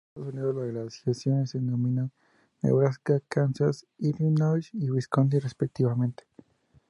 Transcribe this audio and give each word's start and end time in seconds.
En 0.15 0.23
Estados 0.23 0.55
Unidos 0.55 0.73
las 0.73 0.73
glaciaciones 1.03 1.49
se 1.51 1.59
denominan 1.59 2.11
Nebraska, 2.63 3.19
Kansas, 3.27 3.85
Illinois 3.99 4.67
y 4.73 4.89
Wisconsin 4.89 5.39
respectivamente. 5.41 6.23